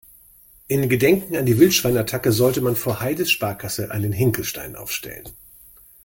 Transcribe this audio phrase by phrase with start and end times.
[0.67, 5.29] In Gedenken an die Wildschwein-Attacke sollte man vor Heides Sparkasse einen Hinkelstein aufstellen.